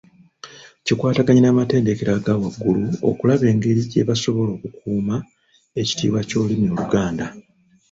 Kikwataganye 0.85 1.41
n’amatendekero 1.43 2.11
aga 2.17 2.33
waggulu 2.41 2.83
okulaba 3.09 3.45
engeri 3.51 3.81
gye 3.91 4.07
basobola 4.09 4.51
okukuuma 4.55 5.15
ekitiibwa 5.81 6.19
ky’olulimi 6.27 6.67
Oluganda. 6.73 7.25